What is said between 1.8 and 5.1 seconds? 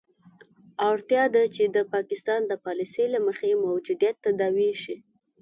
پاکستان د پالیسي له مخې موجودیت تداوي شي.